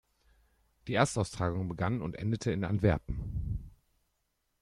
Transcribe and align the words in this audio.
Die 0.87 0.95
Erstaustragung 0.95 1.67
begann 1.69 2.01
und 2.01 2.15
endete 2.15 2.51
in 2.51 2.63
Antwerpen. 2.63 3.69